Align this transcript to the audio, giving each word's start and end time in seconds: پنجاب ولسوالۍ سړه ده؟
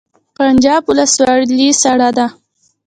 پنجاب 0.37 0.83
ولسوالۍ 0.89 1.69
سړه 1.81 2.09
ده؟ 2.17 2.27